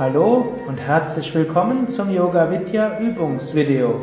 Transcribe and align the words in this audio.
Hallo 0.00 0.54
und 0.66 0.78
herzlich 0.78 1.34
willkommen 1.34 1.90
zum 1.90 2.08
Yoga 2.10 2.50
Vidya 2.50 3.00
Übungsvideo. 3.00 3.96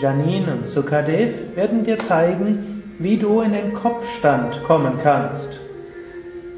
Janine 0.00 0.54
und 0.54 0.66
Sukadev 0.66 1.54
werden 1.54 1.84
dir 1.84 1.98
zeigen, 1.98 2.82
wie 2.98 3.18
du 3.18 3.42
in 3.42 3.52
den 3.52 3.74
Kopfstand 3.74 4.64
kommen 4.64 4.94
kannst. 5.02 5.60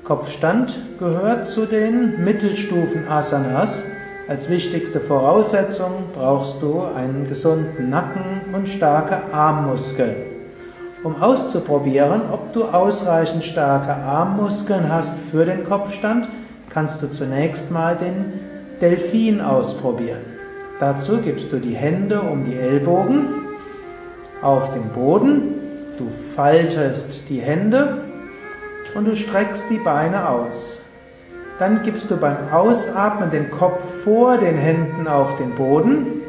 Kopfstand 0.04 0.72
gehört 1.00 1.48
zu 1.48 1.66
den 1.66 2.22
Mittelstufen 2.22 3.08
Asanas. 3.08 3.82
Als 4.28 4.48
wichtigste 4.48 5.00
Voraussetzung 5.00 5.90
brauchst 6.14 6.62
du 6.62 6.84
einen 6.84 7.28
gesunden 7.28 7.90
Nacken 7.90 8.42
und 8.52 8.68
starke 8.68 9.34
Armmuskeln. 9.34 10.14
Um 11.02 11.20
auszuprobieren, 11.20 12.20
ob 12.30 12.52
du 12.52 12.66
ausreichend 12.66 13.42
starke 13.42 13.94
Armmuskeln 13.94 14.92
hast 14.92 15.14
für 15.32 15.44
den 15.44 15.64
Kopfstand, 15.64 16.28
kannst 16.70 17.02
du 17.02 17.10
zunächst 17.10 17.72
mal 17.72 17.96
den 17.96 18.43
Delfin 18.84 19.40
ausprobieren. 19.40 20.20
Dazu 20.78 21.16
gibst 21.16 21.50
du 21.52 21.56
die 21.56 21.74
Hände 21.74 22.20
um 22.20 22.44
die 22.44 22.54
Ellbogen 22.54 23.28
auf 24.42 24.74
den 24.74 24.90
Boden, 24.90 25.54
du 25.96 26.10
faltest 26.36 27.30
die 27.30 27.40
Hände 27.40 27.96
und 28.94 29.06
du 29.06 29.16
streckst 29.16 29.70
die 29.70 29.78
Beine 29.78 30.28
aus. 30.28 30.82
Dann 31.58 31.82
gibst 31.82 32.10
du 32.10 32.18
beim 32.18 32.36
Ausatmen 32.52 33.30
den 33.30 33.50
Kopf 33.50 33.80
vor 34.04 34.36
den 34.36 34.58
Händen 34.58 35.08
auf 35.08 35.38
den 35.38 35.52
Boden 35.52 36.20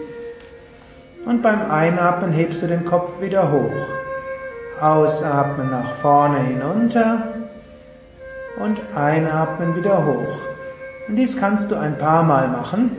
und 1.25 1.41
beim 1.41 1.69
Einatmen 1.69 2.31
hebst 2.31 2.63
du 2.63 2.67
den 2.67 2.85
Kopf 2.85 3.19
wieder 3.19 3.51
hoch. 3.51 4.81
Ausatmen 4.81 5.71
nach 5.71 5.91
vorne 5.95 6.39
hinunter 6.39 7.33
und 8.63 8.79
einatmen 8.95 9.75
wieder 9.75 10.05
hoch. 10.05 10.44
Und 11.07 11.17
dies 11.17 11.37
kannst 11.37 11.71
du 11.71 11.75
ein 11.75 11.97
paar 11.97 12.23
Mal 12.23 12.47
machen. 12.47 12.91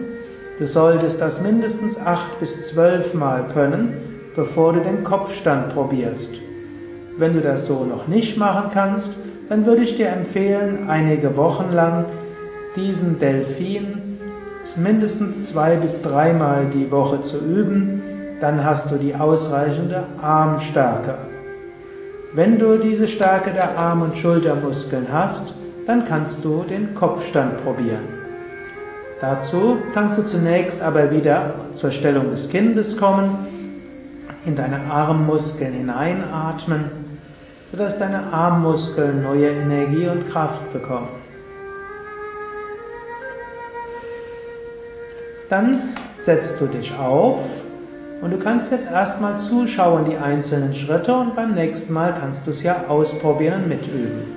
Du 0.58 0.66
solltest 0.66 1.20
das 1.20 1.42
mindestens 1.42 1.98
acht 2.00 2.38
bis 2.40 2.68
zwölf 2.68 3.14
Mal 3.14 3.44
können, 3.52 3.94
bevor 4.36 4.72
du 4.72 4.80
den 4.80 5.04
Kopfstand 5.04 5.74
probierst. 5.74 6.34
Wenn 7.18 7.34
du 7.34 7.40
das 7.40 7.66
so 7.66 7.84
noch 7.84 8.06
nicht 8.06 8.36
machen 8.36 8.70
kannst, 8.72 9.10
dann 9.48 9.66
würde 9.66 9.82
ich 9.82 9.96
dir 9.96 10.08
empfehlen, 10.08 10.88
einige 10.88 11.36
Wochen 11.36 11.72
lang 11.72 12.04
diesen 12.76 13.18
Delfin 13.18 14.06
mindestens 14.76 15.50
zwei 15.50 15.76
bis 15.76 16.02
dreimal 16.02 16.66
die 16.74 16.90
Woche 16.90 17.22
zu 17.22 17.38
üben. 17.38 18.02
Dann 18.40 18.64
hast 18.64 18.90
du 18.90 18.96
die 18.96 19.14
ausreichende 19.14 20.04
Armstärke. 20.20 21.14
Wenn 22.34 22.58
du 22.58 22.76
diese 22.76 23.08
Stärke 23.08 23.50
der 23.50 23.78
Arm- 23.78 24.02
und 24.02 24.16
Schultermuskeln 24.16 25.06
hast, 25.10 25.54
dann 25.86 26.04
kannst 26.04 26.44
du 26.44 26.64
den 26.64 26.94
Kopfstand 26.94 27.62
probieren. 27.64 28.04
Dazu 29.20 29.78
kannst 29.94 30.18
du 30.18 30.22
zunächst 30.22 30.82
aber 30.82 31.10
wieder 31.10 31.54
zur 31.72 31.90
Stellung 31.90 32.30
des 32.30 32.50
Kindes 32.50 32.96
kommen, 32.96 33.46
in 34.44 34.56
deine 34.56 34.80
Armmuskeln 34.90 35.72
hineinatmen, 35.72 36.90
sodass 37.70 37.98
deine 37.98 38.24
Armmuskeln 38.32 39.22
neue 39.22 39.48
Energie 39.48 40.08
und 40.08 40.28
Kraft 40.30 40.72
bekommen. 40.72 41.08
Dann 45.48 45.80
setzt 46.16 46.60
du 46.60 46.66
dich 46.66 46.92
auf 46.98 47.38
und 48.20 48.32
du 48.32 48.38
kannst 48.38 48.72
jetzt 48.72 48.90
erstmal 48.90 49.38
zuschauen, 49.38 50.04
die 50.10 50.16
einzelnen 50.16 50.74
Schritte, 50.74 51.14
und 51.14 51.36
beim 51.36 51.54
nächsten 51.54 51.92
Mal 51.92 52.14
kannst 52.18 52.46
du 52.46 52.50
es 52.50 52.62
ja 52.62 52.84
ausprobieren 52.88 53.62
und 53.62 53.68
mitüben. 53.68 54.35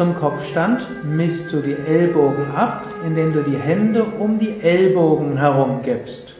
Zum 0.00 0.16
Kopfstand 0.16 0.86
misst 1.04 1.52
du 1.52 1.60
die 1.60 1.76
Ellbogen 1.76 2.52
ab, 2.54 2.86
indem 3.04 3.34
du 3.34 3.42
die 3.42 3.58
Hände 3.58 4.02
um 4.02 4.38
die 4.38 4.58
Ellbogen 4.62 5.36
herum 5.36 5.80
gibst. 5.82 6.32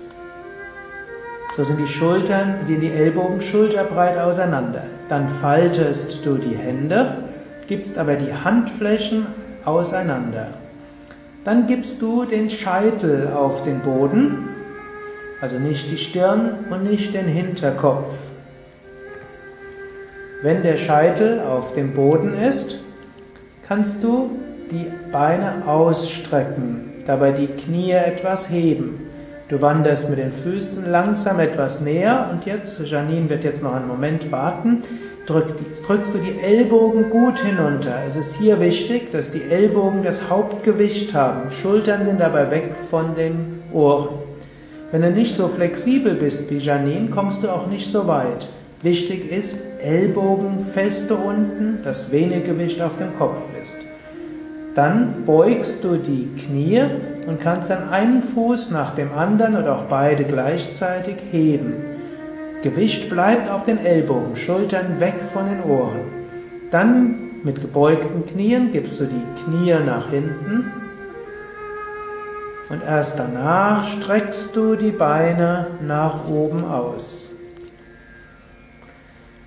So 1.54 1.64
sind 1.64 1.78
die 1.78 1.86
Schultern, 1.86 2.54
die 2.66 2.90
Ellbogen 2.90 3.42
schulterbreit 3.42 4.16
auseinander. 4.16 4.84
Dann 5.10 5.28
faltest 5.28 6.24
du 6.24 6.38
die 6.38 6.56
Hände, 6.56 7.16
gibst 7.68 7.98
aber 7.98 8.14
die 8.14 8.32
Handflächen 8.32 9.26
auseinander. 9.66 10.46
Dann 11.44 11.66
gibst 11.66 12.00
du 12.00 12.24
den 12.24 12.48
Scheitel 12.48 13.28
auf 13.28 13.64
den 13.64 13.80
Boden 13.80 14.48
also 15.42 15.58
nicht 15.58 15.90
die 15.90 15.98
Stirn 15.98 16.64
und 16.70 16.84
nicht 16.84 17.12
den 17.12 17.26
Hinterkopf. 17.26 18.14
Wenn 20.42 20.62
der 20.62 20.78
Scheitel 20.78 21.40
auf 21.40 21.74
dem 21.74 21.92
Boden 21.92 22.32
ist, 22.32 22.78
kannst 23.70 24.02
du 24.02 24.32
die 24.72 24.90
Beine 25.12 25.62
ausstrecken, 25.64 26.92
dabei 27.06 27.30
die 27.30 27.46
Knie 27.46 27.92
etwas 27.92 28.50
heben. 28.50 29.06
Du 29.48 29.62
wanderst 29.62 30.10
mit 30.10 30.18
den 30.18 30.32
Füßen 30.32 30.90
langsam 30.90 31.38
etwas 31.38 31.80
näher 31.80 32.30
und 32.32 32.46
jetzt, 32.46 32.80
Janine 32.84 33.30
wird 33.30 33.44
jetzt 33.44 33.62
noch 33.62 33.72
einen 33.72 33.86
Moment 33.86 34.32
warten, 34.32 34.82
drückst 35.24 35.54
du 36.12 36.18
die 36.18 36.40
Ellbogen 36.40 37.10
gut 37.10 37.38
hinunter. 37.38 37.94
Es 38.08 38.16
ist 38.16 38.34
hier 38.34 38.58
wichtig, 38.58 39.12
dass 39.12 39.30
die 39.30 39.42
Ellbogen 39.42 40.02
das 40.02 40.28
Hauptgewicht 40.28 41.14
haben. 41.14 41.52
Schultern 41.52 42.04
sind 42.04 42.20
dabei 42.20 42.50
weg 42.50 42.74
von 42.90 43.14
den 43.14 43.62
Ohren. 43.72 44.18
Wenn 44.90 45.02
du 45.02 45.12
nicht 45.12 45.36
so 45.36 45.46
flexibel 45.46 46.14
bist 46.14 46.50
wie 46.50 46.58
Janine, 46.58 47.10
kommst 47.10 47.44
du 47.44 47.48
auch 47.48 47.68
nicht 47.68 47.88
so 47.88 48.08
weit. 48.08 48.48
Wichtig 48.82 49.30
ist, 49.30 49.58
Ellbogen 49.82 50.64
feste 50.72 51.14
unten, 51.14 51.80
dass 51.84 52.12
wenig 52.12 52.44
Gewicht 52.44 52.80
auf 52.80 52.96
dem 52.96 53.14
Kopf 53.18 53.36
ist. 53.60 53.78
Dann 54.74 55.24
beugst 55.26 55.84
du 55.84 55.96
die 55.96 56.30
Knie 56.38 56.82
und 57.26 57.40
kannst 57.42 57.68
dann 57.68 57.90
einen 57.90 58.22
Fuß 58.22 58.70
nach 58.70 58.94
dem 58.94 59.12
anderen 59.12 59.56
oder 59.56 59.76
auch 59.76 59.84
beide 59.84 60.24
gleichzeitig 60.24 61.16
heben. 61.30 61.74
Gewicht 62.62 63.10
bleibt 63.10 63.50
auf 63.50 63.64
den 63.64 63.84
Ellbogen, 63.84 64.36
Schultern 64.36 64.98
weg 64.98 65.16
von 65.32 65.44
den 65.44 65.62
Ohren. 65.62 66.00
Dann 66.70 67.30
mit 67.42 67.60
gebeugten 67.60 68.24
Knien 68.24 68.70
gibst 68.70 68.98
du 68.98 69.04
die 69.04 69.42
Knie 69.44 69.74
nach 69.84 70.08
hinten 70.08 70.72
und 72.70 72.82
erst 72.82 73.18
danach 73.18 73.84
streckst 73.84 74.56
du 74.56 74.76
die 74.76 74.92
Beine 74.92 75.66
nach 75.86 76.28
oben 76.28 76.64
aus. 76.64 77.29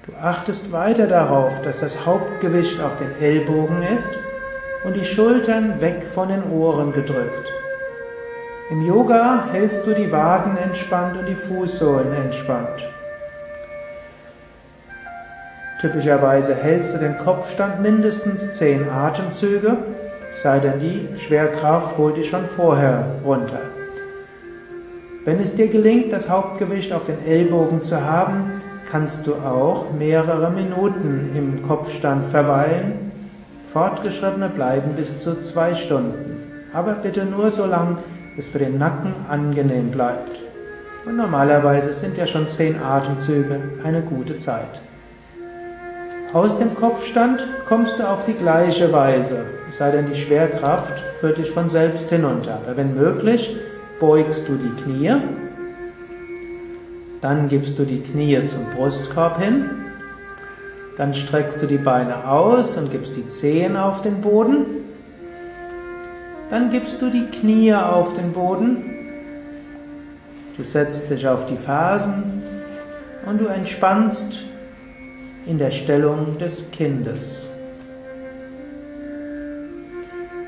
Du 0.06 0.14
achtest 0.22 0.72
weiter 0.72 1.08
darauf, 1.08 1.62
dass 1.62 1.80
das 1.80 2.06
Hauptgewicht 2.06 2.81
auf 2.81 2.97
den 2.97 3.22
Ellbogen 3.22 3.81
ist 3.84 4.09
und 4.84 4.96
die 4.96 5.03
Schultern 5.03 5.80
weg 5.80 6.03
von 6.14 6.28
den 6.28 6.44
Ohren 6.52 6.91
gedrückt. 6.91 7.52
Im 8.69 8.86
Yoga 8.86 9.46
hältst 9.52 9.88
du 9.88 9.94
die 9.94 10.12
Waden 10.12 10.58
entspannt 10.58 11.18
und 11.18 11.25
die 11.25 11.36
Fußsohlen 11.36 12.13
entspannt. 12.13 12.88
Typischerweise 15.80 16.56
hältst 16.56 16.94
du 16.94 16.97
den 16.97 17.18
Kopfstand 17.18 17.81
mindestens 17.81 18.53
zehn 18.53 18.90
Atemzüge 18.90 19.78
sei 20.42 20.59
denn 20.59 20.80
die 20.80 21.08
Schwerkraft 21.18 21.97
holt 21.97 22.18
dich 22.18 22.30
schon 22.30 22.46
vorher 22.46 23.06
runter. 23.25 23.62
Wenn 25.25 25.40
es 25.40 25.56
dir 25.56 25.68
gelingt, 25.68 26.12
das 26.12 26.30
Hauptgewicht 26.30 26.92
auf 26.92 27.06
den 27.06 27.25
Ellbogen 27.25 27.81
zu 27.84 28.03
haben, 28.03 28.53
kannst 28.94 29.26
du 29.26 29.34
auch 29.34 29.88
mehrere 29.98 30.52
Minuten 30.52 31.31
im 31.36 31.68
Kopfstand 31.68 32.28
verweilen. 32.28 33.12
Fortgeschrittene 33.72 34.50
bleiben 34.50 34.92
bis 34.96 35.18
zu 35.18 35.42
zwei 35.42 35.74
Stunden. 35.74 36.38
Aber 36.74 36.92
bitte 36.92 37.26
nur 37.26 37.50
so 37.50 37.66
lang, 37.66 37.98
bis 38.36 38.50
für 38.50 38.59
den 38.59 38.78
Nacken 38.78 39.16
angenehm 39.28 39.90
bleibt. 39.90 40.40
Und 41.08 41.18
normalerweise 41.18 41.92
sind 41.92 42.18
ja 42.18 42.28
schon 42.28 42.48
zehn 42.50 42.80
Atemzüge 42.80 43.59
eine 43.84 44.04
gute 44.04 44.38
Zeit. 44.38 44.80
Aus 46.31 46.60
dem 46.60 46.75
Kopfstand 46.75 47.48
kommst 47.68 47.98
du 47.98 48.08
auf 48.08 48.25
die 48.25 48.34
gleiche 48.34 48.94
Weise, 48.94 49.38
es 49.72 49.80
sei 49.80 49.90
denn, 49.90 50.06
die 50.08 50.16
Schwerkraft 50.16 50.94
führt 51.20 51.40
dich 51.40 51.50
von 51.50 51.68
selbst 51.68 52.10
hinunter. 52.10 52.60
Aber 52.64 52.78
wenn 52.78 52.95
möglich, 52.95 53.57
beugst 54.00 54.48
du 54.48 54.54
die 54.54 54.84
Knie, 54.84 55.16
dann 57.24 57.48
gibst 57.48 57.80
du 57.80 57.86
die 57.86 58.02
Knie 58.02 58.44
zum 58.44 58.66
Brustkorb 58.75 59.42
hin, 59.42 59.70
dann 60.98 61.14
streckst 61.14 61.64
du 61.64 61.68
die 61.68 61.78
Beine 61.78 62.28
aus 62.30 62.75
und 62.75 62.92
gibst 62.92 63.16
die 63.16 63.25
Zehen 63.25 63.78
auf 63.78 64.02
den 64.02 64.20
Boden, 64.20 64.66
dann 66.50 66.70
gibst 66.70 67.02
du 67.02 67.10
die 67.10 67.25
Knie 67.28 67.74
auf 67.74 68.14
den 68.16 68.34
Boden, 68.34 68.84
du 70.58 70.64
setzt 70.64 71.10
dich 71.10 71.25
auf 71.25 71.46
die 71.46 71.56
Fersen 71.56 72.44
und 73.26 73.40
du 73.40 73.46
entspannst 73.46 74.44
in 75.48 75.58
der 75.58 75.72
Stellung 75.72 76.38
des 76.40 76.72
Kindes. 76.72 77.48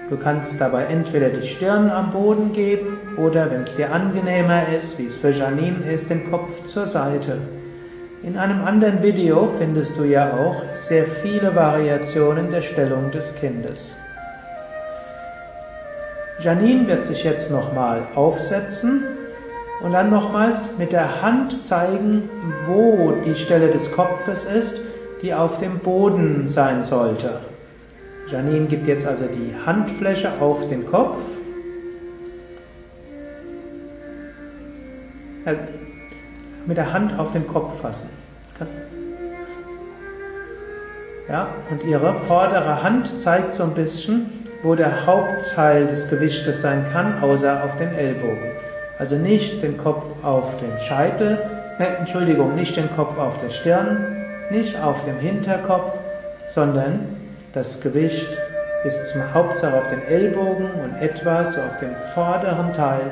Du 0.08 0.18
kannst 0.18 0.62
dabei 0.62 0.84
entweder 0.84 1.30
die 1.30 1.48
Stirn 1.48 1.90
am 1.90 2.12
Boden 2.12 2.54
geben 2.54 3.00
oder, 3.18 3.50
wenn 3.50 3.64
es 3.64 3.76
dir 3.76 3.92
angenehmer 3.92 4.70
ist, 4.78 5.00
wie 5.00 5.08
es 5.08 5.16
für 5.16 5.32
Janine 5.32 5.92
ist, 5.92 6.12
den 6.12 6.30
Kopf 6.30 6.68
zur 6.68 6.86
Seite. 6.86 7.40
In 8.22 8.38
einem 8.38 8.64
anderen 8.64 9.02
Video 9.02 9.48
findest 9.48 9.98
du 9.98 10.04
ja 10.04 10.32
auch 10.34 10.62
sehr 10.76 11.06
viele 11.06 11.56
Variationen 11.56 12.52
der 12.52 12.62
Stellung 12.62 13.10
des 13.10 13.34
Kindes. 13.36 13.98
Janine 16.40 16.88
wird 16.88 17.04
sich 17.04 17.24
jetzt 17.24 17.50
nochmal 17.50 18.04
aufsetzen 18.14 19.06
und 19.82 19.92
dann 19.92 20.12
nochmals 20.12 20.78
mit 20.78 20.92
der 20.92 21.24
Hand 21.24 21.66
zeigen, 21.66 22.30
wo 22.68 23.12
die 23.26 23.36
Stelle 23.36 23.70
des 23.70 23.92
Kopfes 23.92 24.46
ist, 24.46 24.80
die 25.24 25.34
auf 25.34 25.60
dem 25.60 25.80
Boden 25.80 26.48
sein 26.48 26.84
sollte. 26.84 27.40
Janine 28.30 28.66
gibt 28.66 28.88
jetzt 28.88 29.06
also 29.06 29.26
die 29.26 29.54
Handfläche 29.66 30.42
auf 30.42 30.68
den 30.70 30.86
Kopf. 30.86 31.18
Also 35.46 35.62
mit 36.66 36.78
der 36.78 36.92
Hand 36.92 37.20
auf 37.20 37.32
den 37.34 37.48
Kopf 37.48 37.82
fassen. 37.82 38.10
Ja, 41.30 41.48
und 41.70 41.84
ihre 41.84 42.14
vordere 42.28 42.84
Hand 42.84 43.20
zeigt 43.20 43.54
so 43.54 43.64
ein 43.64 43.74
bisschen, 43.74 44.30
wo 44.64 44.76
der 44.76 45.06
Hauptteil 45.06 45.86
des 45.88 46.10
Gewichtes 46.10 46.62
sein 46.62 46.86
kann, 46.92 47.22
außer 47.22 47.64
auf 47.64 47.78
den 47.78 47.94
Ellbogen. 47.96 48.52
Also 48.98 49.16
nicht 49.16 49.62
den 49.62 49.78
Kopf 49.78 50.04
auf 50.24 50.60
den 50.60 50.80
Scheitel, 50.80 51.38
ne, 51.80 51.88
Entschuldigung, 52.00 52.56
nicht 52.56 52.78
den 52.78 52.90
Kopf 52.96 53.18
auf 53.18 53.40
der 53.42 53.50
Stirn, 53.50 54.26
nicht 54.50 54.82
auf 54.82 55.04
dem 55.06 55.20
Hinterkopf, 55.20 55.94
sondern 56.48 57.08
das 57.56 57.80
Gewicht 57.80 58.28
ist 58.84 59.10
zum 59.10 59.34
Hauptsache 59.34 59.78
auf 59.78 59.90
den 59.90 60.04
Ellbogen 60.04 60.70
und 60.84 61.02
etwas 61.02 61.54
so 61.54 61.62
auf 61.62 61.80
dem 61.80 61.96
vorderen 62.14 62.74
Teil 62.74 63.12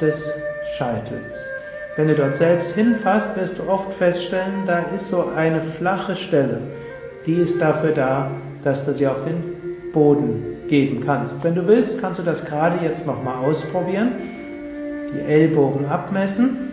des 0.00 0.32
Scheitels. 0.76 1.50
Wenn 1.94 2.08
du 2.08 2.14
dort 2.14 2.34
selbst 2.34 2.74
hinfasst, 2.74 3.36
wirst 3.36 3.58
du 3.58 3.68
oft 3.68 3.92
feststellen, 3.92 4.64
da 4.66 4.78
ist 4.96 5.10
so 5.10 5.28
eine 5.36 5.60
flache 5.60 6.16
Stelle. 6.16 6.62
Die 7.26 7.34
ist 7.34 7.60
dafür 7.60 7.92
da, 7.92 8.30
dass 8.64 8.86
du 8.86 8.94
sie 8.94 9.06
auf 9.06 9.24
den 9.24 9.92
Boden 9.92 10.42
geben 10.68 11.02
kannst. 11.04 11.44
Wenn 11.44 11.54
du 11.54 11.68
willst, 11.68 12.00
kannst 12.00 12.18
du 12.18 12.22
das 12.22 12.46
gerade 12.46 12.82
jetzt 12.82 13.06
nochmal 13.06 13.44
ausprobieren. 13.44 14.12
Die 15.14 15.30
Ellbogen 15.30 15.84
abmessen, 15.84 16.72